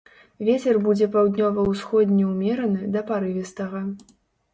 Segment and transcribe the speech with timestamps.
[0.45, 3.83] Вецер будзе паўднёва-ўсходні ўмераны да парывістага.